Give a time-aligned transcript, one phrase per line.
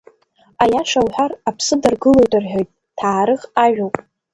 [0.63, 3.95] Аиаша уҳәар, аԥсы даргылоит рҳәоит, ҭаарых ажәоуп.